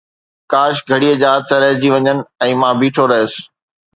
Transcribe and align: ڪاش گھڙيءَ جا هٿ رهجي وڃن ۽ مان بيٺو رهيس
ڪاش 0.51 0.75
گھڙيءَ 0.89 1.19
جا 1.21 1.31
هٿ 1.35 1.49
رهجي 1.63 1.89
وڃن 1.93 2.17
۽ 2.47 2.51
مان 2.63 2.73
بيٺو 2.81 3.03
رهيس 3.13 3.33